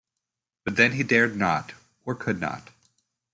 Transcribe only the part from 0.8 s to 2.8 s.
he dared not— or could not.